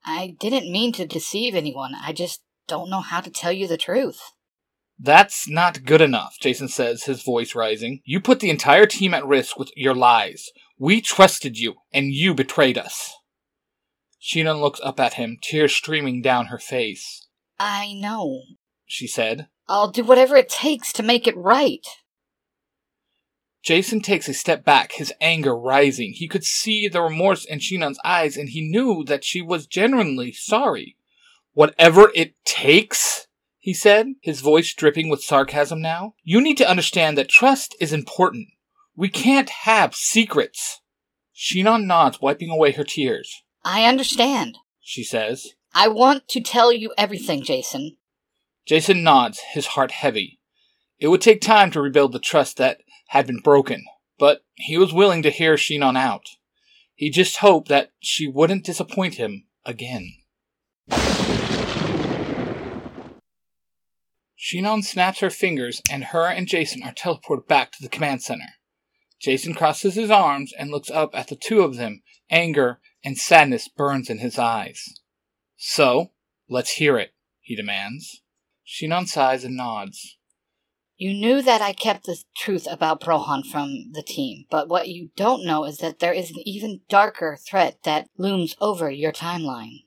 I 0.04 0.36
didn't 0.38 0.70
mean 0.70 0.92
to 0.92 1.06
deceive 1.06 1.54
anyone. 1.54 1.92
I 2.00 2.12
just 2.12 2.42
don't 2.66 2.90
know 2.90 3.00
how 3.00 3.20
to 3.20 3.30
tell 3.30 3.52
you 3.52 3.66
the 3.66 3.76
truth. 3.76 4.20
That's 4.98 5.48
not 5.48 5.84
good 5.84 6.00
enough, 6.00 6.36
Jason 6.40 6.68
says, 6.68 7.04
his 7.04 7.22
voice 7.22 7.54
rising. 7.54 8.00
You 8.04 8.20
put 8.20 8.40
the 8.40 8.50
entire 8.50 8.86
team 8.86 9.14
at 9.14 9.26
risk 9.26 9.58
with 9.58 9.70
your 9.76 9.94
lies. 9.94 10.50
We 10.78 11.00
trusted 11.00 11.56
you, 11.58 11.74
and 11.92 12.12
you 12.12 12.34
betrayed 12.34 12.78
us. 12.78 13.14
Shenon 14.28 14.60
looks 14.60 14.80
up 14.82 15.00
at 15.00 15.14
him, 15.14 15.38
tears 15.40 15.74
streaming 15.74 16.20
down 16.20 16.46
her 16.46 16.58
face. 16.58 17.26
I 17.58 17.94
know. 17.94 18.42
She 18.84 19.06
said. 19.06 19.48
I'll 19.68 19.90
do 19.90 20.04
whatever 20.04 20.36
it 20.36 20.50
takes 20.50 20.92
to 20.94 21.02
make 21.02 21.26
it 21.26 21.36
right. 21.36 21.86
Jason 23.62 24.00
takes 24.00 24.28
a 24.28 24.34
step 24.34 24.64
back, 24.64 24.92
his 24.92 25.14
anger 25.18 25.56
rising. 25.56 26.12
He 26.12 26.28
could 26.28 26.44
see 26.44 26.88
the 26.88 27.00
remorse 27.00 27.46
in 27.46 27.58
Shenon's 27.58 27.98
eyes, 28.04 28.36
and 28.36 28.50
he 28.50 28.70
knew 28.70 29.02
that 29.04 29.24
she 29.24 29.40
was 29.40 29.66
genuinely 29.66 30.32
sorry. 30.32 30.96
Whatever 31.54 32.12
it 32.14 32.34
takes, 32.44 33.28
he 33.58 33.72
said, 33.72 34.08
his 34.20 34.42
voice 34.42 34.74
dripping 34.74 35.08
with 35.08 35.24
sarcasm 35.24 35.80
now. 35.80 36.14
You 36.22 36.42
need 36.42 36.58
to 36.58 36.68
understand 36.68 37.16
that 37.16 37.30
trust 37.30 37.74
is 37.80 37.94
important. 37.94 38.48
We 38.94 39.08
can't 39.08 39.50
have 39.50 39.94
secrets. 39.94 40.82
Shenon 41.34 41.86
nods, 41.86 42.20
wiping 42.20 42.50
away 42.50 42.72
her 42.72 42.84
tears. 42.84 43.42
I 43.70 43.84
understand. 43.84 44.56
She 44.80 45.04
says. 45.04 45.48
I 45.74 45.88
want 45.88 46.26
to 46.28 46.40
tell 46.40 46.72
you 46.72 46.94
everything, 46.96 47.42
Jason. 47.42 47.98
Jason 48.66 49.02
nods, 49.02 49.40
his 49.52 49.66
heart 49.66 49.90
heavy. 49.90 50.40
It 50.98 51.08
would 51.08 51.20
take 51.20 51.42
time 51.42 51.70
to 51.72 51.82
rebuild 51.82 52.12
the 52.12 52.18
trust 52.18 52.56
that 52.56 52.80
had 53.08 53.26
been 53.26 53.40
broken, 53.40 53.84
but 54.18 54.40
he 54.54 54.78
was 54.78 54.94
willing 54.94 55.20
to 55.22 55.28
hear 55.28 55.56
Shenon 55.56 55.98
out. 55.98 56.24
He 56.94 57.10
just 57.10 57.36
hoped 57.36 57.68
that 57.68 57.92
she 58.00 58.26
wouldn't 58.26 58.64
disappoint 58.64 59.16
him 59.16 59.44
again. 59.66 60.14
Shenon 64.38 64.82
snaps 64.82 65.20
her 65.20 65.28
fingers, 65.28 65.82
and 65.90 66.04
her 66.04 66.26
and 66.26 66.48
Jason 66.48 66.82
are 66.84 66.94
teleported 66.94 67.46
back 67.46 67.72
to 67.72 67.82
the 67.82 67.90
command 67.90 68.22
center. 68.22 68.48
Jason 69.20 69.52
crosses 69.52 69.94
his 69.94 70.10
arms 70.10 70.54
and 70.58 70.70
looks 70.70 70.90
up 70.90 71.10
at 71.12 71.26
the 71.26 71.36
two 71.36 71.60
of 71.60 71.76
them. 71.76 72.00
Anger 72.30 72.80
and 73.04 73.16
sadness 73.16 73.68
burns 73.68 74.10
in 74.10 74.18
his 74.18 74.38
eyes. 74.38 75.00
So, 75.56 76.10
let's 76.48 76.72
hear 76.72 76.98
it, 76.98 77.10
he 77.40 77.56
demands. 77.56 78.22
Shenon 78.66 79.06
sighs 79.06 79.44
and 79.44 79.56
nods. 79.56 80.18
You 80.96 81.14
knew 81.14 81.42
that 81.42 81.62
I 81.62 81.72
kept 81.72 82.06
the 82.06 82.16
truth 82.36 82.66
about 82.68 83.00
Brohan 83.00 83.46
from 83.46 83.92
the 83.92 84.02
team, 84.02 84.46
but 84.50 84.68
what 84.68 84.88
you 84.88 85.10
don't 85.16 85.46
know 85.46 85.64
is 85.64 85.78
that 85.78 86.00
there 86.00 86.12
is 86.12 86.30
an 86.30 86.42
even 86.44 86.80
darker 86.88 87.38
threat 87.48 87.78
that 87.84 88.08
looms 88.16 88.56
over 88.60 88.90
your 88.90 89.12
timeline. 89.12 89.84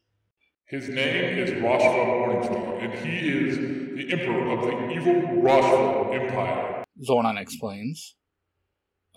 His 0.67 0.87
name 0.87 1.37
is 1.37 1.49
Rashva 1.51 2.05
Morningstar, 2.05 2.81
and 2.81 2.93
he 3.05 3.27
is 3.27 3.57
the 3.57 4.13
Emperor 4.13 4.57
of 4.57 4.61
the 4.61 4.89
evil 4.89 5.21
Rashva 5.41 6.13
Empire. 6.17 6.85
Zordon 7.05 7.37
explains. 7.37 8.15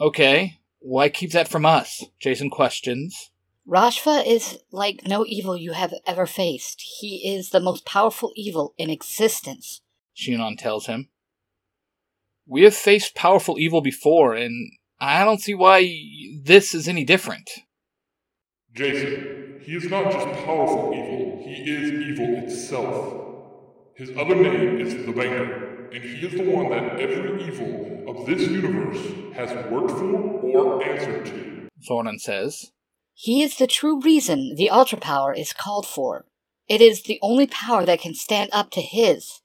Okay, 0.01 0.59
why 0.81 1.09
keep 1.09 1.31
that 1.31 1.47
from 1.47 1.65
us? 1.65 2.05
Jason 2.19 2.51
questions. 2.51 3.31
Rashva 3.66 4.26
is 4.26 4.59
like 4.71 5.06
no 5.06 5.25
evil 5.26 5.56
you 5.56 5.73
have 5.73 5.94
ever 6.06 6.26
faced. 6.26 6.83
He 7.00 7.35
is 7.35 7.50
the 7.50 7.61
most 7.61 7.87
powerful 7.87 8.33
evil 8.37 8.75
in 8.76 8.90
existence. 8.90 9.80
Shenon 10.14 10.59
tells 10.59 10.87
him. 10.87 11.09
We 12.47 12.64
have 12.64 12.75
faced 12.75 13.14
powerful 13.14 13.59
evil 13.59 13.80
before, 13.80 14.35
and 14.35 14.73
I 15.00 15.25
don't 15.25 15.40
see 15.40 15.54
why 15.54 15.99
this 16.42 16.75
is 16.75 16.88
any 16.88 17.04
different. 17.04 17.50
Jason, 18.75 19.61
he 19.62 19.76
is 19.76 19.88
not 19.88 20.12
just 20.12 20.26
powerful 20.44 20.92
evil, 20.94 21.42
he 21.47 21.62
is 21.62 21.90
evil 21.90 22.44
itself. 22.44 23.21
His 23.97 24.11
other 24.11 24.35
name 24.35 24.80
is 24.80 25.06
the 25.06 25.12
Banker, 25.12 25.88
and 25.90 26.02
he 26.02 26.26
is 26.26 26.33
the 26.33 26.42
one 26.42 26.68
that 26.68 27.00
every 27.00 27.44
evil 27.44 28.04
of 28.09 28.26
this 28.26 28.42
universe 28.42 28.99
has 29.35 29.50
worked 29.71 29.92
for 29.92 30.12
or 30.12 30.85
answered 30.85 31.25
to. 31.26 31.68
Zordon 31.88 32.21
says. 32.21 32.73
He 33.14 33.42
is 33.42 33.56
the 33.56 33.66
true 33.66 34.00
reason 34.00 34.54
the 34.56 34.71
Ultra 34.71 34.99
Power 34.99 35.33
is 35.33 35.52
called 35.52 35.87
for. 35.87 36.26
It 36.68 36.80
is 36.80 37.02
the 37.02 37.18
only 37.23 37.47
power 37.47 37.85
that 37.85 38.00
can 38.00 38.14
stand 38.14 38.50
up 38.52 38.71
to 38.73 38.83
his. 38.83 39.40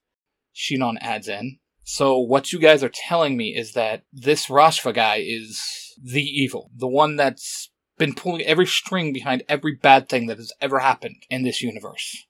Shenon 0.55 0.97
adds 0.99 1.27
in. 1.27 1.59
So 1.83 2.17
what 2.17 2.51
you 2.51 2.59
guys 2.59 2.83
are 2.83 2.91
telling 2.93 3.37
me 3.37 3.55
is 3.55 3.73
that 3.73 4.03
this 4.11 4.47
Rashva 4.47 4.93
guy 4.93 5.23
is 5.25 5.93
the 6.01 6.23
evil, 6.23 6.71
the 6.75 6.87
one 6.87 7.15
that's 7.15 7.69
been 7.97 8.13
pulling 8.13 8.41
every 8.41 8.65
string 8.65 9.11
behind 9.13 9.43
every 9.49 9.75
bad 9.75 10.07
thing 10.07 10.27
that 10.27 10.37
has 10.37 10.53
ever 10.61 10.79
happened 10.79 11.23
in 11.29 11.43
this 11.43 11.61
universe. 11.61 12.25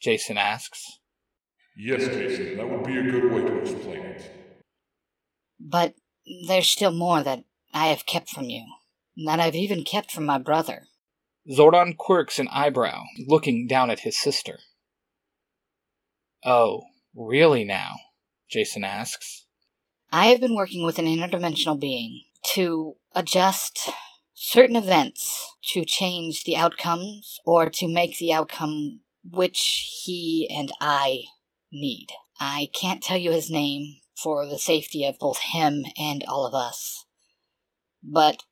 Jason 0.00 0.38
asks. 0.38 0.98
Yes, 1.76 2.06
Jason, 2.06 2.56
that 2.56 2.68
would 2.68 2.84
be 2.84 2.98
a 2.98 3.02
good 3.02 3.32
way 3.32 3.40
to 3.40 3.58
explain 3.58 4.00
it. 4.00 4.30
But 5.58 5.94
there's 6.46 6.68
still 6.68 6.92
more 6.92 7.22
that 7.22 7.44
I 7.72 7.88
have 7.88 8.06
kept 8.06 8.28
from 8.28 8.44
you, 8.44 8.64
that 9.16 9.40
I've 9.40 9.54
even 9.54 9.84
kept 9.84 10.10
from 10.10 10.24
my 10.24 10.38
brother. 10.38 10.86
Zordon 11.50 11.96
quirks 11.96 12.38
an 12.38 12.48
eyebrow, 12.48 13.02
looking 13.26 13.66
down 13.66 13.90
at 13.90 14.00
his 14.00 14.18
sister. 14.18 14.60
Oh, 16.44 16.84
really 17.14 17.64
now? 17.64 17.96
Jason 18.50 18.84
asks. 18.84 19.46
I 20.12 20.26
have 20.26 20.40
been 20.40 20.54
working 20.54 20.84
with 20.84 20.98
an 20.98 21.06
interdimensional 21.06 21.78
being 21.78 22.22
to 22.54 22.94
adjust 23.14 23.90
certain 24.34 24.76
events 24.76 25.54
to 25.72 25.84
change 25.84 26.44
the 26.44 26.56
outcomes 26.56 27.40
or 27.44 27.68
to 27.70 27.88
make 27.88 28.18
the 28.18 28.32
outcome 28.32 29.00
which 29.28 30.02
he 30.04 30.48
and 30.54 30.70
I 30.80 31.24
need. 31.72 32.08
I 32.38 32.68
can't 32.74 33.02
tell 33.02 33.16
you 33.16 33.32
his 33.32 33.50
name 33.50 33.96
for 34.16 34.46
the 34.46 34.58
safety 34.58 35.04
of 35.04 35.18
both 35.18 35.38
him 35.38 35.84
and 35.98 36.22
all 36.28 36.46
of 36.46 36.54
us. 36.54 37.06
But 38.02 38.42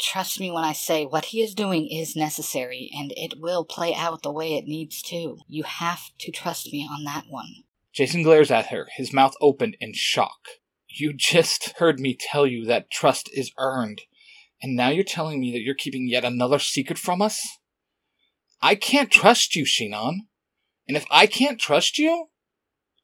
trust 0.00 0.40
me 0.40 0.50
when 0.50 0.64
I 0.64 0.72
say 0.72 1.04
what 1.04 1.26
he 1.26 1.42
is 1.42 1.54
doing 1.54 1.88
is 1.88 2.16
necessary 2.16 2.90
and 2.96 3.12
it 3.16 3.40
will 3.40 3.64
play 3.64 3.94
out 3.94 4.22
the 4.22 4.32
way 4.32 4.54
it 4.54 4.64
needs 4.64 5.02
to. 5.02 5.38
You 5.48 5.62
have 5.64 6.10
to 6.18 6.30
trust 6.30 6.72
me 6.72 6.88
on 6.90 7.04
that 7.04 7.24
one. 7.28 7.64
Jason 7.92 8.22
glares 8.22 8.50
at 8.50 8.68
her, 8.68 8.88
his 8.96 9.12
mouth 9.12 9.34
open 9.40 9.74
in 9.80 9.92
shock. 9.92 10.48
You 10.88 11.12
just 11.12 11.74
heard 11.78 12.00
me 12.00 12.16
tell 12.18 12.46
you 12.46 12.64
that 12.66 12.90
trust 12.90 13.30
is 13.32 13.52
earned, 13.58 14.02
and 14.62 14.76
now 14.76 14.88
you're 14.88 15.04
telling 15.04 15.40
me 15.40 15.52
that 15.52 15.60
you're 15.60 15.74
keeping 15.74 16.08
yet 16.08 16.24
another 16.24 16.58
secret 16.58 16.98
from 16.98 17.22
us? 17.22 17.58
I 18.60 18.74
can't 18.74 19.10
trust 19.10 19.56
you, 19.56 19.64
Shenon. 19.64 20.20
And 20.86 20.96
if 20.96 21.04
I 21.10 21.26
can't 21.26 21.58
trust 21.58 21.98
you, 21.98 22.28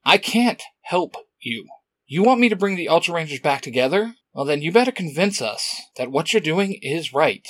I 0.04 0.18
can't 0.18 0.62
help 0.82 1.16
you. 1.40 1.66
You 2.06 2.22
want 2.22 2.40
me 2.40 2.48
to 2.48 2.56
bring 2.56 2.76
the 2.76 2.88
Ultra 2.88 3.14
Rangers 3.14 3.40
back 3.40 3.60
together? 3.60 4.14
Well, 4.38 4.46
then 4.46 4.62
you 4.62 4.70
better 4.70 4.92
convince 4.92 5.42
us 5.42 5.82
that 5.96 6.12
what 6.12 6.32
you're 6.32 6.40
doing 6.40 6.78
is 6.80 7.12
right. 7.12 7.44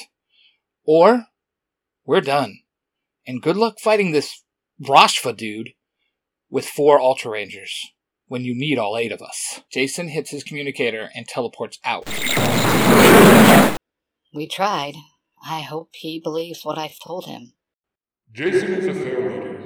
Or, 0.87 1.27
we're 2.07 2.23
done. 2.23 2.61
And 3.27 3.43
good 3.43 3.59
luck 3.59 3.79
fighting 3.79 4.13
this 4.13 4.43
Rashva 4.83 5.37
dude 5.37 5.73
with 6.49 6.65
four 6.65 6.99
Ultra 6.99 7.33
Rangers 7.33 7.79
when 8.27 8.43
you 8.43 8.55
need 8.55 8.79
all 8.79 8.97
eight 8.97 9.13
of 9.13 9.21
us. 9.21 9.61
Jason 9.71 10.09
hits 10.09 10.31
his 10.31 10.43
communicator 10.43 11.11
and 11.15 11.29
teleports 11.29 11.79
out. 11.85 12.09
We 14.33 14.49
tried. 14.49 14.95
I 15.47 15.61
hope 15.61 15.91
he 15.93 16.19
believes 16.19 16.65
what 16.65 16.79
I've 16.79 16.99
told 17.05 17.27
him. 17.27 17.53
Jason 18.33 18.73
is 18.73 18.87
a 18.87 18.95
fair 18.95 19.21
leader. 19.29 19.61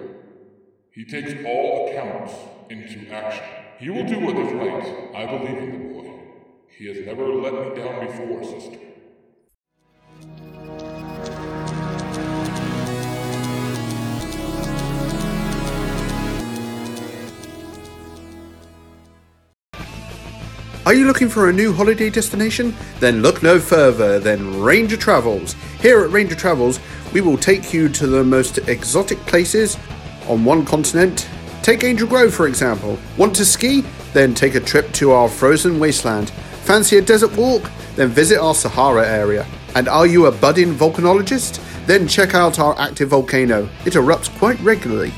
He 0.93 1.05
takes 1.05 1.35
all 1.47 1.89
accounts 1.89 2.35
into 2.69 3.09
action. 3.15 3.45
He 3.79 3.91
will 3.91 4.09
do 4.09 4.19
what 4.19 4.37
is 4.37 4.53
right. 4.55 5.15
I 5.15 5.27
believe 5.27 5.59
in 5.59 5.71
the 5.71 5.95
boy. 5.95 6.12
He 6.79 6.87
has 6.87 7.05
never 7.05 7.29
let 7.29 7.53
me 7.53 7.83
down 7.83 8.07
before, 8.07 8.43
sister. 8.45 8.79
Are 20.87 20.95
you 20.95 21.07
looking 21.07 21.29
for 21.29 21.49
a 21.49 21.53
new 21.53 21.75
holiday 21.75 22.09
destination? 22.09 22.75
Then 23.01 23.21
look 23.21 23.43
no 23.43 23.61
further 23.61 24.19
than 24.19 24.63
Ranger 24.63 24.97
Travels. 24.97 25.55
Here 25.81 26.03
at 26.03 26.11
Ranger 26.11 26.35
Travels, 26.35 26.81
we 27.13 27.21
will 27.21 27.37
take 27.37 27.75
you 27.75 27.91
to 27.91 28.07
the 28.07 28.25
most 28.25 28.59
exotic 28.67 29.19
places 29.27 29.77
on 30.27 30.45
one 30.45 30.65
continent. 30.65 31.29
Take 31.63 31.85
Angel 31.85 32.09
Grove, 32.09 32.33
for 32.33 32.49
example. 32.49 32.99
Want 33.19 33.37
to 33.37 33.45
ski? 33.45 33.85
Then 34.15 34.35
take 34.35 34.55
a 34.55 34.61
trip 34.61 34.91
to 34.95 35.13
our 35.13 35.29
frozen 35.29 35.79
wasteland. 35.79 36.33
Fancy 36.73 36.97
a 36.97 37.03
desert 37.03 37.37
walk? 37.37 37.71
Then 37.97 38.09
visit 38.09 38.39
our 38.39 38.55
Sahara 38.55 39.07
area. 39.07 39.47
And 39.75 39.91
are 39.91 40.07
you 40.07 40.25
a 40.25 40.33
budding 40.33 40.75
volcanologist? 40.75 41.61
Then 41.85 42.09
check 42.09 42.35
out 42.35 42.59
our 42.59 42.75
active 42.79 43.11
volcano. 43.11 43.69
It 43.85 43.93
erupts 43.93 44.35
quite 44.39 44.59
regularly. 44.61 45.13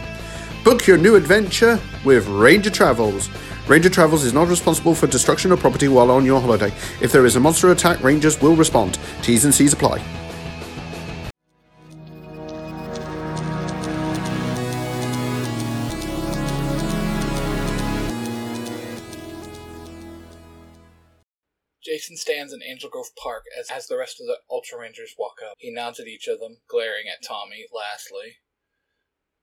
Book 0.65 0.89
your 0.89 0.99
new 0.99 1.15
adventure 1.15 1.79
with 2.05 2.27
Ranger 2.27 2.71
Travels. 2.71 3.31
Ranger 3.69 3.89
Travels 3.89 4.25
is 4.25 4.33
not 4.35 4.49
responsible 4.49 4.97
for 4.97 5.07
destruction 5.07 5.53
of 5.53 5.61
property 5.61 5.87
while 5.87 6.11
on 6.11 6.25
your 6.25 6.41
holiday. 6.41 6.75
If 7.01 7.13
there 7.13 7.25
is 7.25 7.37
a 7.37 7.41
monster 7.41 7.71
attack, 7.71 8.03
Rangers 8.03 8.43
will 8.43 8.57
respond. 8.57 8.99
T's 9.23 9.45
and 9.45 9.55
C's 9.55 9.73
apply. 9.73 10.03
Jason 22.05 22.17
stands 22.19 22.53
in 22.53 22.63
Angel 22.63 22.91
Grove 22.91 23.17
Park 23.17 23.45
as, 23.59 23.71
as 23.71 23.87
the 23.87 23.97
rest 23.97 24.21
of 24.21 24.27
the 24.27 24.37
Ultra 24.51 24.79
Rangers 24.79 25.15
walk 25.19 25.39
up. 25.43 25.57
He 25.57 25.71
nods 25.73 25.99
at 25.99 26.07
each 26.07 26.29
of 26.29 26.39
them, 26.39 26.59
glaring 26.69 27.05
at 27.11 27.27
Tommy 27.27 27.65
lastly. 27.73 28.37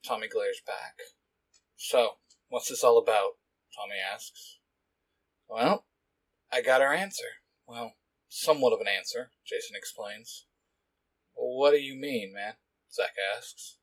Tommy 0.06 0.28
glares 0.28 0.62
back. 0.64 0.94
So, 1.76 2.18
what's 2.50 2.70
this 2.70 2.84
all 2.84 3.00
about? 3.00 3.32
Tommy 3.76 3.96
asks. 4.00 4.60
Well, 5.50 5.86
I 6.54 6.62
got 6.62 6.84
our 6.84 6.94
answer. 6.94 7.26
Well, 7.66 7.94
somewhat 8.30 8.74
of 8.74 8.80
an 8.80 8.88
answer, 8.88 9.32
Jason 9.44 9.76
explains. 9.76 10.46
What 11.34 11.72
do 11.72 11.78
you 11.78 11.96
mean, 11.96 12.32
man? 12.32 12.54
Zack 12.94 13.16
asks. 13.36 13.78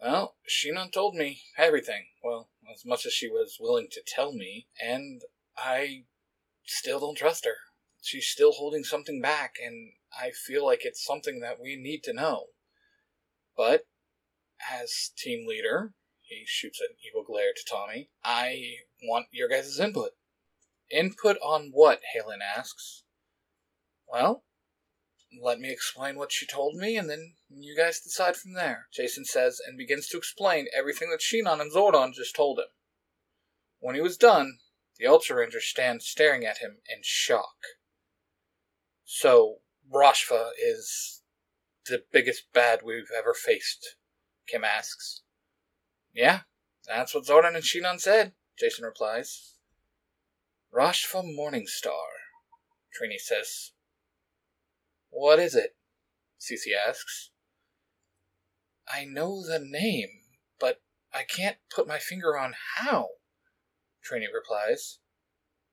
Well, 0.00 0.36
Shenon 0.48 0.92
told 0.92 1.16
me 1.16 1.42
everything. 1.58 2.04
Well, 2.22 2.50
as 2.72 2.84
much 2.86 3.04
as 3.04 3.12
she 3.12 3.26
was 3.26 3.56
willing 3.58 3.88
to 3.90 4.02
tell 4.06 4.32
me, 4.32 4.68
and 4.80 5.22
I 5.56 6.04
still 6.64 7.00
don't 7.00 7.18
trust 7.18 7.44
her. 7.46 7.56
She's 8.04 8.26
still 8.26 8.52
holding 8.52 8.84
something 8.84 9.22
back, 9.22 9.54
and 9.64 9.94
I 10.12 10.30
feel 10.30 10.62
like 10.62 10.84
it's 10.84 11.02
something 11.02 11.40
that 11.40 11.58
we 11.58 11.74
need 11.74 12.02
to 12.04 12.12
know. 12.12 12.48
But, 13.56 13.86
as 14.70 15.10
team 15.16 15.46
leader, 15.48 15.94
he 16.20 16.44
shoots 16.44 16.82
an 16.82 16.96
evil 17.02 17.24
glare 17.24 17.54
to 17.56 17.64
Tommy, 17.66 18.10
I 18.22 18.74
want 19.02 19.28
your 19.30 19.48
guys' 19.48 19.80
input. 19.80 20.10
Input 20.90 21.38
on 21.42 21.70
what? 21.72 22.02
Helen 22.12 22.40
asks. 22.42 23.04
Well, 24.06 24.44
let 25.42 25.58
me 25.58 25.70
explain 25.70 26.16
what 26.16 26.30
she 26.30 26.46
told 26.46 26.76
me, 26.76 26.98
and 26.98 27.08
then 27.08 27.36
you 27.48 27.74
guys 27.74 28.00
decide 28.00 28.36
from 28.36 28.52
there, 28.52 28.88
Jason 28.92 29.24
says, 29.24 29.62
and 29.66 29.78
begins 29.78 30.08
to 30.08 30.18
explain 30.18 30.66
everything 30.76 31.08
that 31.08 31.20
Shenon 31.20 31.58
and 31.58 31.72
Zordon 31.72 32.12
just 32.12 32.36
told 32.36 32.58
him. 32.58 32.66
When 33.80 33.94
he 33.94 34.02
was 34.02 34.18
done, 34.18 34.58
the 34.98 35.06
Ultra 35.06 35.36
Rangers 35.36 35.64
stand 35.64 36.02
staring 36.02 36.44
at 36.44 36.58
him 36.58 36.82
in 36.86 36.98
shock. 37.02 37.56
So, 39.16 39.58
Rashva 39.94 40.48
is 40.60 41.22
the 41.86 42.02
biggest 42.12 42.52
bad 42.52 42.80
we've 42.84 43.12
ever 43.16 43.32
faced, 43.32 43.94
Kim 44.48 44.64
asks. 44.64 45.22
Yeah, 46.12 46.40
that's 46.84 47.14
what 47.14 47.24
Zordon 47.24 47.54
and 47.54 47.62
Shenon 47.62 48.00
said, 48.00 48.32
Jason 48.58 48.84
replies. 48.84 49.54
Rashva 50.74 51.22
Morningstar, 51.22 52.10
Trini 52.90 53.20
says. 53.20 53.70
What 55.10 55.38
is 55.38 55.54
it? 55.54 55.76
Cece 56.40 56.74
asks. 56.74 57.30
I 58.92 59.04
know 59.04 59.46
the 59.46 59.60
name, 59.60 60.08
but 60.58 60.82
I 61.14 61.22
can't 61.22 61.58
put 61.72 61.86
my 61.86 62.00
finger 62.00 62.36
on 62.36 62.54
how, 62.78 63.10
Trini 64.04 64.26
replies. 64.34 64.98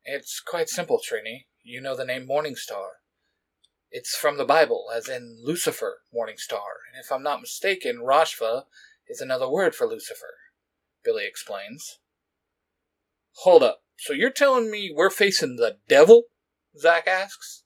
It's 0.05 0.39
quite 0.39 0.69
simple, 0.69 0.99
Trini. 0.99 1.45
You 1.63 1.81
know 1.81 1.97
the 1.97 2.05
name 2.05 2.27
Morningstar. 2.27 3.00
It's 3.93 4.15
from 4.15 4.37
the 4.37 4.45
Bible, 4.45 4.85
as 4.95 5.09
in 5.09 5.41
Lucifer, 5.43 6.03
Morning 6.13 6.37
Star, 6.37 6.77
and 6.87 7.03
if 7.03 7.11
I'm 7.11 7.23
not 7.23 7.41
mistaken, 7.41 7.97
Rashva 7.97 8.63
is 9.09 9.19
another 9.19 9.49
word 9.49 9.75
for 9.75 9.85
Lucifer, 9.85 10.35
Billy 11.03 11.25
explains. 11.27 11.99
Hold 13.39 13.63
up, 13.63 13.83
so 13.97 14.13
you're 14.13 14.29
telling 14.29 14.71
me 14.71 14.93
we're 14.95 15.09
facing 15.09 15.57
the 15.57 15.79
devil? 15.89 16.23
Zack 16.79 17.05
asks. 17.05 17.65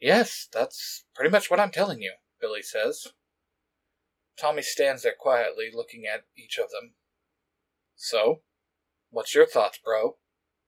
Yes, 0.00 0.46
that's 0.52 1.06
pretty 1.12 1.32
much 1.32 1.50
what 1.50 1.58
I'm 1.58 1.72
telling 1.72 2.00
you, 2.00 2.12
Billy 2.40 2.62
says. 2.62 3.08
Tommy 4.38 4.62
stands 4.62 5.02
there 5.02 5.14
quietly, 5.18 5.70
looking 5.74 6.04
at 6.06 6.26
each 6.38 6.56
of 6.56 6.70
them. 6.70 6.94
So, 7.96 8.42
what's 9.10 9.34
your 9.34 9.46
thoughts, 9.46 9.80
bro? 9.84 10.18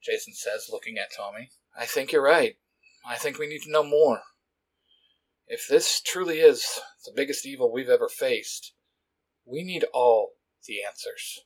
Jason 0.03 0.35
says, 0.35 0.69
looking 0.73 0.99
at 0.99 1.15
Tommy. 1.17 1.51
I 1.79 1.87
think 1.87 2.11
you're 2.11 2.23
right. 2.23 2.57
I 3.07 3.15
think 3.17 3.39
we 3.39 3.47
need 3.47 3.63
to 3.63 3.71
know 3.71 3.85
more. 3.85 4.23
If 5.51 5.67
this 5.67 6.03
truly 6.03 6.41
is 6.41 6.79
the 7.07 7.13
biggest 7.15 7.47
evil 7.47 7.73
we've 7.73 7.89
ever 7.89 8.09
faced, 8.09 8.75
we 9.47 9.63
need 9.65 9.85
all 9.95 10.35
the 10.67 10.83
answers. 10.87 11.41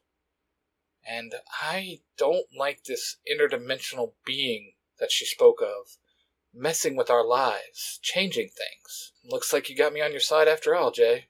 And 1.08 1.36
I 1.60 2.00
don't 2.18 2.46
like 2.56 2.84
this 2.84 3.18
interdimensional 3.30 4.12
being 4.26 4.72
that 4.98 5.12
she 5.12 5.24
spoke 5.24 5.62
of 5.62 5.98
messing 6.52 6.96
with 6.96 7.10
our 7.10 7.24
lives, 7.24 8.00
changing 8.02 8.48
things. 8.48 9.12
Looks 9.24 9.52
like 9.52 9.70
you 9.70 9.76
got 9.76 9.92
me 9.92 10.00
on 10.00 10.10
your 10.10 10.20
side 10.20 10.48
after 10.48 10.74
all, 10.74 10.90
Jay, 10.90 11.26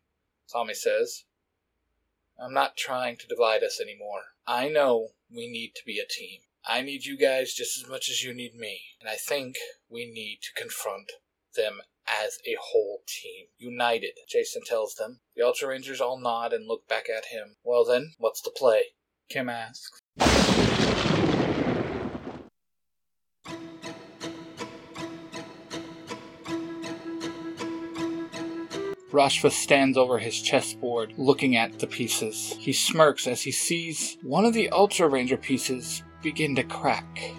Tommy 0.51 0.75
says. 0.75 1.25
I'm 2.43 2.55
not 2.55 2.77
trying 2.77 3.19
to 3.19 3.27
divide 3.27 3.63
us 3.63 3.81
anymore. 3.81 4.23
I 4.47 4.69
know 4.69 5.09
we 5.31 5.47
need 5.47 5.75
to 5.77 5.85
be 5.85 5.99
a 5.99 6.09
team. 6.09 6.41
I 6.67 6.81
need 6.81 7.05
you 7.05 7.19
guys 7.19 7.53
just 7.53 7.77
as 7.77 7.89
much 7.89 8.09
as 8.09 8.23
you 8.23 8.33
need 8.33 8.55
me, 8.55 8.81
and 8.99 9.11
I 9.11 9.17
think 9.17 9.57
we 9.91 10.11
need 10.11 10.39
to 10.43 10.61
confront 10.61 11.13
them 11.55 11.83
as 12.07 12.39
a 12.47 12.57
whole 12.61 13.03
team. 13.07 13.47
United, 13.59 14.13
Jason 14.29 14.63
tells 14.65 14.95
them. 14.95 15.21
The 15.37 15.45
Ultra 15.45 15.69
Rangers 15.69 16.01
all 16.01 16.19
nod 16.19 16.53
and 16.53 16.67
look 16.67 16.89
back 16.89 17.07
at 17.09 17.27
him. 17.27 17.57
Well 17.65 17.85
then, 17.85 18.13
what's 18.19 18.43
the 18.43 18.51
play? 18.51 18.83
Kim 19.29 19.49
asks. 19.49 20.01
Rashva 29.13 29.51
stands 29.51 29.99
over 29.99 30.19
his 30.19 30.41
chessboard, 30.41 31.13
looking 31.19 31.55
at 31.55 31.79
the 31.79 31.87
pieces. 31.87 32.55
He 32.59 32.73
smirks 32.73 33.27
as 33.27 33.43
he 33.43 33.53
sees 33.53 34.17
one 34.23 34.47
of 34.47 34.55
the 34.55 34.71
Ultra 34.71 35.07
Ranger 35.07 35.37
pieces 35.37 36.03
begin 36.23 36.57
to 36.57 36.63
crack. 36.63 37.35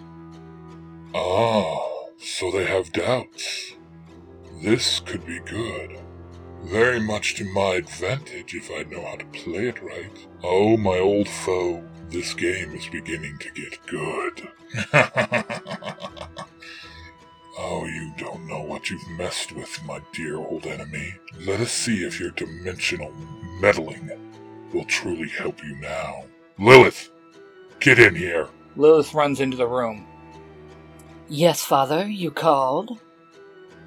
Ah, 1.16 1.80
so 2.20 2.52
they 2.52 2.66
have 2.66 2.92
doubts. 2.92 3.73
This 4.64 5.02
could 5.02 5.26
be 5.26 5.40
good. 5.40 6.00
Very 6.64 7.02
much 7.02 7.36
to 7.36 7.44
my 7.44 7.74
advantage 7.74 8.56
if 8.56 8.72
I 8.72 8.84
know 8.84 9.06
how 9.06 9.18
to 9.18 9.26
play 9.26 9.68
it 9.68 9.84
right. 9.84 10.26
Oh, 10.42 10.78
my 10.78 11.00
old 11.00 11.28
foe, 11.28 11.84
this 12.08 12.34
game 12.34 12.74
is 12.74 12.88
beginning 12.88 13.38
to 13.40 13.52
get 13.52 13.86
good. 13.86 14.48
oh, 17.60 17.86
you 17.86 18.14
don't 18.18 18.48
know 18.48 18.62
what 18.62 18.90
you've 18.90 19.06
messed 19.18 19.52
with, 19.52 19.84
my 19.86 20.00
dear 20.14 20.38
old 20.38 20.66
enemy. 20.66 21.14
Let 21.46 21.60
us 21.60 21.74
see 21.74 22.06
if 22.06 22.18
your 22.18 22.32
dimensional 22.32 23.12
meddling 23.60 24.10
will 24.74 24.86
truly 24.86 25.28
help 25.28 25.62
you 25.62 25.76
now. 25.76 26.24
Lilith, 26.58 27.10
get 27.82 28.00
in 28.00 28.16
here. 28.16 28.48
Lilith 28.78 29.14
runs 29.14 29.42
into 29.42 29.58
the 29.58 29.68
room. 29.68 30.08
Yes, 31.28 31.66
Father, 31.66 32.08
you 32.08 32.32
called? 32.32 33.02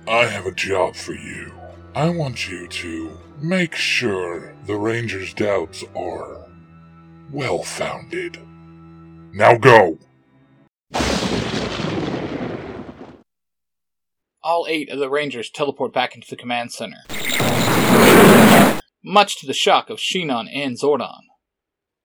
I 0.08 0.26
have 0.26 0.46
a 0.46 0.52
job 0.52 0.94
for 0.94 1.14
you. 1.14 1.52
I 1.92 2.10
want 2.10 2.48
you 2.48 2.68
to 2.68 3.18
make 3.40 3.74
sure 3.74 4.54
the 4.64 4.76
Ranger's 4.76 5.34
doubts 5.34 5.82
are 5.96 6.46
well 7.32 7.64
founded. 7.64 8.38
Now 9.32 9.56
go! 9.56 9.98
All 14.44 14.66
eight 14.68 14.90
of 14.90 15.00
the 15.00 15.10
Rangers 15.10 15.50
teleport 15.50 15.92
back 15.92 16.14
into 16.14 16.28
the 16.30 16.36
command 16.36 16.70
center. 16.70 16.98
Much 19.04 19.40
to 19.40 19.46
the 19.46 19.54
shock 19.54 19.90
of 19.90 19.98
Shenon 19.98 20.46
and 20.54 20.78
Zordon. 20.78 21.22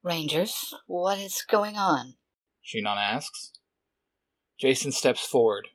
Rangers, 0.02 0.74
what 0.88 1.20
is 1.20 1.44
going 1.48 1.76
on? 1.76 2.16
Shenon 2.66 2.98
asks. 2.98 3.52
Jason 4.60 4.92
steps 4.92 5.24
forward. 5.24 5.68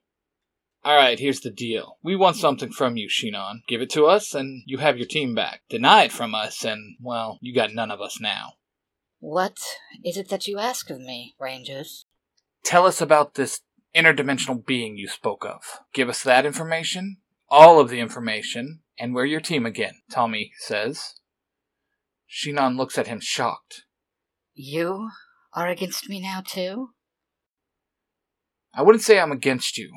Alright, 0.87 1.19
here's 1.19 1.41
the 1.41 1.51
deal. 1.51 1.99
We 2.05 2.15
want 2.15 2.37
something 2.37 2.71
from 2.71 2.97
you, 2.97 3.09
Shenon. 3.09 3.63
Give 3.67 3.83
it 3.83 3.91
to 3.91 4.07
us, 4.07 4.35
and 4.35 4.63
you 4.67 4.79
have 4.79 4.97
your 4.97 5.09
team 5.09 5.35
back. 5.35 5.63
Deny 5.69 6.05
it 6.05 6.13
from 6.13 6.33
us, 6.33 6.65
and, 6.65 6.97
well, 7.03 7.41
you 7.43 7.53
got 7.53 7.75
none 7.75 7.91
of 7.91 8.01
us 8.01 8.21
now. 8.21 8.53
What 9.19 9.59
is 10.05 10.17
it 10.17 10.29
that 10.29 10.47
you 10.47 10.61
ask 10.61 10.89
of 10.89 11.01
me, 11.01 11.35
Rangers? 11.41 12.07
Tell 12.63 12.87
us 12.87 13.01
about 13.01 13.35
this 13.35 13.63
interdimensional 13.97 14.65
being 14.65 14.97
you 14.97 15.09
spoke 15.09 15.45
of. 15.45 15.81
Give 15.93 16.09
us 16.09 16.23
that 16.23 16.47
information, 16.47 17.17
all 17.49 17.81
of 17.81 17.91
the 17.91 17.99
information, 17.99 18.83
and 18.97 19.13
we're 19.13 19.25
your 19.25 19.41
team 19.41 19.67
again, 19.67 19.95
Tommy 20.09 20.53
says. 20.61 21.15
Shenon 22.31 22.77
looks 22.77 22.97
at 22.97 23.09
him 23.09 23.19
shocked. 23.21 23.83
You 24.55 25.09
are 25.53 25.67
against 25.67 26.09
me 26.09 26.21
now, 26.21 26.43
too? 26.47 26.91
I 28.73 28.83
wouldn't 28.83 29.03
say 29.03 29.19
I'm 29.19 29.33
against 29.33 29.77
you, 29.77 29.91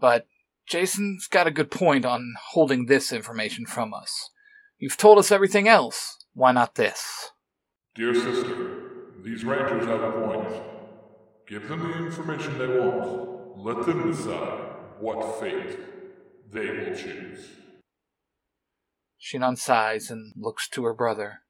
but 0.00 0.26
Jason's 0.66 1.26
got 1.26 1.46
a 1.46 1.52
good 1.52 1.70
point 1.70 2.04
on 2.04 2.34
holding 2.52 2.86
this 2.86 3.12
information 3.12 3.66
from 3.66 3.92
us. 3.92 4.30
You've 4.78 4.96
told 4.96 5.18
us 5.18 5.30
everything 5.30 5.68
else. 5.68 6.24
Why 6.32 6.52
not 6.52 6.74
this? 6.74 7.30
Dear 7.94 8.14
sister, 8.14 8.82
these 9.22 9.44
Rangers 9.44 9.86
have 9.86 10.02
a 10.02 10.12
point. 10.12 10.62
Give 11.46 11.68
them 11.68 11.80
the 11.80 12.06
information 12.06 12.58
they 12.58 12.66
want. 12.66 13.58
Let 13.58 13.86
them 13.86 14.10
decide 14.10 14.60
what 14.98 15.40
fate 15.40 15.78
they 16.50 16.70
will 16.70 16.96
choose. 16.96 17.48
Shenon 19.20 19.56
sighs 19.56 20.10
and 20.10 20.32
looks 20.36 20.68
to 20.70 20.84
her 20.84 20.94
brother. 20.94 21.40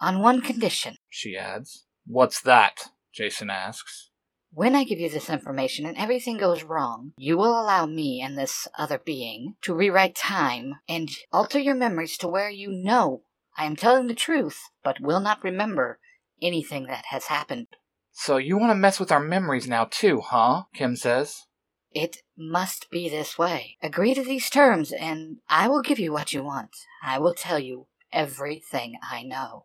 On 0.00 0.20
one 0.20 0.40
condition. 0.40 0.96
She 1.08 1.36
adds. 1.36 1.86
What's 2.06 2.40
that? 2.42 2.90
Jason 3.12 3.50
asks. 3.50 4.10
When 4.56 4.76
I 4.76 4.84
give 4.84 5.00
you 5.00 5.10
this 5.10 5.30
information 5.30 5.84
and 5.84 5.96
everything 5.96 6.38
goes 6.38 6.62
wrong, 6.62 7.12
you 7.18 7.36
will 7.36 7.60
allow 7.60 7.86
me 7.86 8.22
and 8.22 8.38
this 8.38 8.68
other 8.78 8.98
being 9.04 9.56
to 9.62 9.74
rewrite 9.74 10.14
time 10.14 10.76
and 10.88 11.10
alter 11.32 11.58
your 11.58 11.74
memories 11.74 12.16
to 12.18 12.28
where 12.28 12.50
you 12.50 12.70
know 12.70 13.22
I 13.58 13.64
am 13.64 13.74
telling 13.74 14.06
the 14.06 14.14
truth, 14.14 14.60
but 14.84 15.00
will 15.00 15.18
not 15.18 15.42
remember 15.42 15.98
anything 16.40 16.86
that 16.86 17.06
has 17.06 17.24
happened. 17.24 17.66
So 18.12 18.36
you 18.36 18.56
want 18.56 18.70
to 18.70 18.76
mess 18.76 19.00
with 19.00 19.10
our 19.10 19.18
memories 19.18 19.66
now, 19.66 19.88
too, 19.90 20.20
huh? 20.20 20.64
Kim 20.72 20.94
says. 20.94 21.46
It 21.90 22.18
must 22.38 22.90
be 22.92 23.08
this 23.08 23.36
way. 23.36 23.76
Agree 23.82 24.14
to 24.14 24.22
these 24.22 24.48
terms, 24.50 24.92
and 24.92 25.38
I 25.48 25.66
will 25.66 25.82
give 25.82 25.98
you 25.98 26.12
what 26.12 26.32
you 26.32 26.44
want. 26.44 26.76
I 27.02 27.18
will 27.18 27.34
tell 27.34 27.58
you 27.58 27.88
everything 28.12 28.94
I 29.02 29.24
know. 29.24 29.64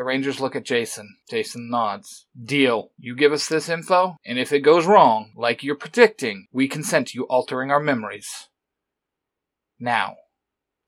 The 0.00 0.04
Rangers 0.04 0.40
look 0.40 0.56
at 0.56 0.64
Jason. 0.64 1.18
Jason 1.28 1.68
nods. 1.68 2.24
Deal. 2.42 2.90
You 2.96 3.14
give 3.14 3.34
us 3.34 3.48
this 3.48 3.68
info, 3.68 4.16
and 4.24 4.38
if 4.38 4.50
it 4.50 4.60
goes 4.60 4.86
wrong, 4.86 5.30
like 5.36 5.62
you're 5.62 5.74
predicting, 5.74 6.46
we 6.50 6.68
consent 6.68 7.08
to 7.08 7.18
you 7.18 7.24
altering 7.24 7.70
our 7.70 7.80
memories. 7.80 8.48
Now, 9.78 10.16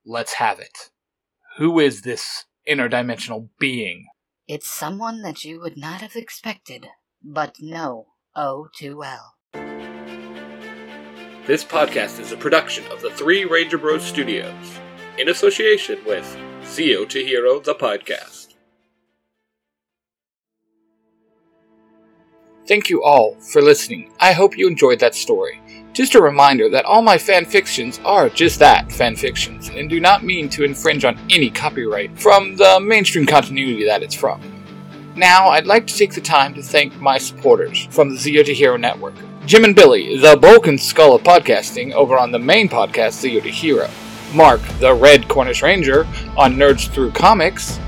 let's 0.06 0.32
have 0.36 0.60
it. 0.60 0.88
Who 1.58 1.78
is 1.78 2.00
this 2.00 2.46
interdimensional 2.66 3.50
being? 3.58 4.06
It's 4.48 4.66
someone 4.66 5.20
that 5.20 5.44
you 5.44 5.60
would 5.60 5.76
not 5.76 6.00
have 6.00 6.16
expected, 6.16 6.86
but 7.22 7.56
know 7.60 8.06
oh 8.34 8.68
too 8.74 8.96
well. 8.96 9.34
This 11.46 11.64
podcast 11.64 12.18
is 12.18 12.32
a 12.32 12.38
production 12.38 12.86
of 12.90 13.02
the 13.02 13.10
Three 13.10 13.44
Ranger 13.44 13.76
Bros 13.76 14.04
Studios, 14.04 14.78
in 15.18 15.28
association 15.28 15.98
with 16.06 16.34
Zero 16.64 17.04
to 17.04 17.22
Hero, 17.22 17.60
the 17.60 17.74
podcast. 17.74 18.41
Thank 22.66 22.88
you 22.88 23.02
all 23.02 23.34
for 23.40 23.60
listening. 23.60 24.12
I 24.20 24.32
hope 24.32 24.56
you 24.56 24.68
enjoyed 24.68 25.00
that 25.00 25.16
story. 25.16 25.60
Just 25.92 26.14
a 26.14 26.22
reminder 26.22 26.70
that 26.70 26.84
all 26.84 27.02
my 27.02 27.18
fan 27.18 27.44
fictions 27.44 28.00
are 28.04 28.28
just 28.28 28.58
that, 28.60 28.90
fan 28.90 29.16
fictions, 29.16 29.68
and 29.68 29.90
do 29.90 30.00
not 30.00 30.22
mean 30.22 30.48
to 30.50 30.64
infringe 30.64 31.04
on 31.04 31.18
any 31.28 31.50
copyright 31.50 32.16
from 32.18 32.56
the 32.56 32.80
mainstream 32.80 33.26
continuity 33.26 33.84
that 33.84 34.02
it's 34.02 34.14
from. 34.14 34.40
Now, 35.16 35.48
I'd 35.48 35.66
like 35.66 35.86
to 35.88 35.94
take 35.94 36.14
the 36.14 36.20
time 36.20 36.54
to 36.54 36.62
thank 36.62 36.98
my 37.00 37.18
supporters 37.18 37.86
from 37.90 38.10
the 38.10 38.16
Zero 38.16 38.44
to 38.44 38.54
Hero 38.54 38.76
Network. 38.76 39.14
Jim 39.44 39.64
and 39.64 39.74
Billy, 39.74 40.16
the 40.16 40.36
bulk 40.36 40.68
and 40.68 40.80
skull 40.80 41.16
of 41.16 41.22
podcasting, 41.24 41.92
over 41.92 42.16
on 42.16 42.30
the 42.30 42.38
main 42.38 42.68
podcast, 42.68 43.20
Zero 43.20 43.42
to 43.42 43.50
Hero. 43.50 43.90
Mark, 44.32 44.60
the 44.78 44.94
Red 44.94 45.28
Cornish 45.28 45.62
Ranger, 45.62 46.06
on 46.36 46.54
Nerds 46.54 46.88
Through 46.88 47.10
Comics. 47.10 47.78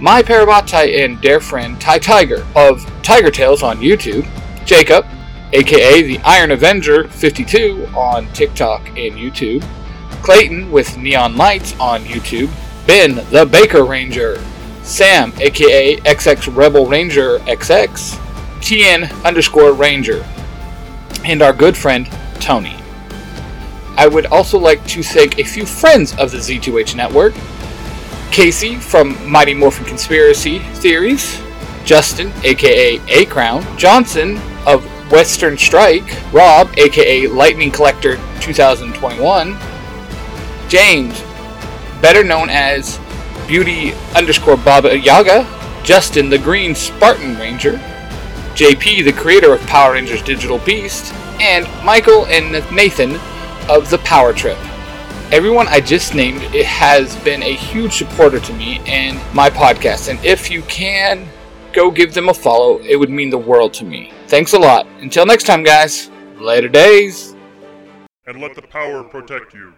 My 0.00 0.22
Parabatai 0.22 1.04
and 1.04 1.20
dear 1.20 1.40
friend 1.40 1.78
Ty 1.78 1.98
Tiger 1.98 2.46
of 2.56 2.82
Tiger 3.02 3.30
Tales 3.30 3.62
on 3.62 3.80
YouTube. 3.80 4.26
Jacob, 4.64 5.04
aka 5.52 6.00
the 6.00 6.18
Iron 6.20 6.52
Avenger 6.52 7.06
52 7.08 7.86
on 7.94 8.26
TikTok 8.32 8.88
and 8.88 9.12
YouTube. 9.12 9.62
Clayton 10.22 10.72
with 10.72 10.96
Neon 10.96 11.36
Lights 11.36 11.78
on 11.78 12.00
YouTube, 12.04 12.50
Ben 12.86 13.16
the 13.30 13.44
Baker 13.44 13.84
Ranger, 13.84 14.40
Sam 14.82 15.34
aka 15.38 15.96
XX 15.96 16.56
Rebel 16.56 16.86
Ranger 16.86 17.38
XX, 17.40 17.92
TN 18.60 19.24
underscore 19.24 19.74
Ranger, 19.74 20.24
and 21.26 21.42
our 21.42 21.52
good 21.52 21.76
friend 21.76 22.08
Tony. 22.36 22.76
I 23.98 24.06
would 24.06 24.24
also 24.26 24.58
like 24.58 24.82
to 24.86 25.02
thank 25.02 25.38
a 25.38 25.44
few 25.44 25.66
friends 25.66 26.16
of 26.16 26.30
the 26.30 26.38
Z2H 26.38 26.96
network 26.96 27.34
Casey 28.30 28.76
from 28.76 29.16
Mighty 29.28 29.54
Morphin 29.54 29.84
Conspiracy 29.84 30.60
Theories, 30.74 31.40
Justin, 31.84 32.32
aka 32.44 33.00
A 33.08 33.26
Crown, 33.26 33.64
Johnson 33.76 34.40
of 34.66 34.84
Western 35.10 35.58
Strike, 35.58 36.16
Rob, 36.32 36.72
aka 36.78 37.26
Lightning 37.26 37.70
Collector 37.72 38.16
2021, 38.40 39.56
James, 40.68 41.20
better 42.00 42.22
known 42.22 42.48
as 42.48 43.00
Beauty 43.48 43.92
underscore 44.14 44.56
Baba 44.56 44.96
Yaga, 44.96 45.44
Justin 45.82 46.30
the 46.30 46.38
Green 46.38 46.74
Spartan 46.74 47.36
Ranger, 47.36 47.72
JP, 48.54 49.04
the 49.04 49.12
creator 49.12 49.52
of 49.52 49.60
Power 49.62 49.94
Rangers 49.94 50.22
Digital 50.22 50.58
Beast, 50.58 51.12
and 51.40 51.66
Michael 51.84 52.26
and 52.26 52.52
Nathan 52.74 53.16
of 53.68 53.90
the 53.90 53.98
Power 53.98 54.32
Trip. 54.32 54.58
Everyone 55.32 55.68
I 55.68 55.78
just 55.78 56.12
named 56.12 56.42
it 56.52 56.66
has 56.66 57.14
been 57.22 57.40
a 57.44 57.54
huge 57.54 57.92
supporter 57.92 58.40
to 58.40 58.52
me 58.54 58.80
and 58.84 59.16
my 59.32 59.48
podcast, 59.48 60.10
and 60.10 60.18
if 60.24 60.50
you 60.50 60.62
can 60.62 61.28
go 61.72 61.88
give 61.88 62.14
them 62.14 62.28
a 62.30 62.34
follow, 62.34 62.80
it 62.80 62.96
would 62.96 63.10
mean 63.10 63.30
the 63.30 63.38
world 63.38 63.72
to 63.74 63.84
me. 63.84 64.12
Thanks 64.26 64.54
a 64.54 64.58
lot. 64.58 64.88
Until 64.98 65.24
next 65.24 65.44
time, 65.44 65.62
guys. 65.62 66.10
Later 66.40 66.66
days. 66.66 67.36
And 68.26 68.40
let 68.40 68.56
the 68.56 68.62
power 68.62 69.04
protect 69.04 69.54
you. 69.54 69.72